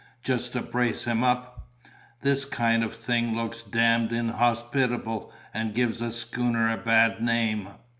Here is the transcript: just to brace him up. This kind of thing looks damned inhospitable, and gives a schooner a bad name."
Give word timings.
just 0.23 0.53
to 0.53 0.63
brace 0.63 1.03
him 1.03 1.23
up. 1.23 1.67
This 2.23 2.43
kind 2.43 2.83
of 2.83 2.95
thing 2.95 3.35
looks 3.35 3.61
damned 3.61 4.11
inhospitable, 4.11 5.31
and 5.53 5.75
gives 5.75 6.01
a 6.01 6.09
schooner 6.11 6.71
a 6.73 6.77
bad 6.77 7.21
name." 7.21 7.67